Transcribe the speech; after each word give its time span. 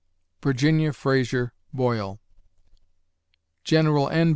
VIRGINIA 0.41 0.93
FRAZER 0.93 1.53
BOYLE 1.73 2.19
_Gen. 3.63 4.11
N. 4.11 4.29